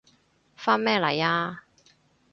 [0.55, 1.63] 返咩嚟啊？